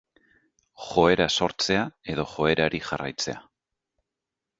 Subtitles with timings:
[0.85, 3.37] Joera sortzea edo joerari jarraitzea.